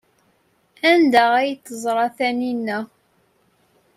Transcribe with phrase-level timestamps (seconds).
[0.91, 2.79] Anda ay t-teẓra Taninna?